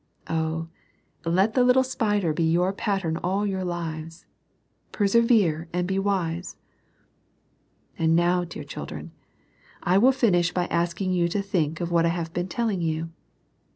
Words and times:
Oh, 0.31 0.67
let 1.27 1.53
the 1.53 1.63
little 1.63 1.83
spider 1.83 2.33
be 2.33 2.41
your 2.41 2.73
pattern 2.73 3.17
all 3.17 3.45
your 3.45 3.63
lives! 3.63 4.25
Persevere 4.91 5.67
and 5.73 5.87
be 5.87 5.99
wise. 5.99 6.57
And 7.99 8.15
now, 8.15 8.43
dear 8.43 8.63
children, 8.63 9.11
I 9.83 9.99
will 9.99 10.11
finish 10.11 10.55
by 10.55 10.65
asking 10.71 11.13
you 11.13 11.27
to 11.27 11.43
think 11.43 11.81
of 11.81 11.91
what 11.91 12.07
I 12.07 12.09
have 12.09 12.33
been 12.33 12.47
telling 12.47 12.81
you. 12.81 13.11